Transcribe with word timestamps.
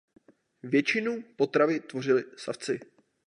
Většinu 0.63 1.23
potravy 1.35 1.79
tvořili 1.79 2.23
savci. 2.37 2.79